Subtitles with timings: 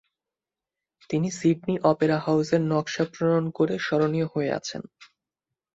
[1.09, 4.81] তিনি Sydney Opera হাউসের নকশা প্রণয়ন করে স্মরণীয় হয়ে আছেন।